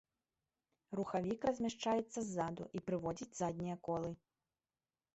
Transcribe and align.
Рухавік 0.99 1.45
размяшчаецца 1.51 2.19
ззаду 2.31 2.63
і 2.79 2.85
прыводзіць 2.91 3.31
заднія 3.45 3.75
колы. 3.91 4.11